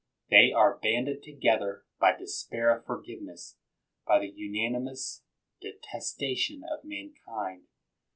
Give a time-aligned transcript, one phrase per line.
[0.31, 3.57] They are handed together by despair of forgiveness,
[4.07, 5.21] by the unanimous
[5.63, 7.67] detesta tion of mankind.